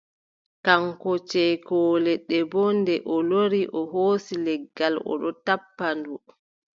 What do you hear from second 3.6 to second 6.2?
o hoosi leggal o ɗon tappa ndu.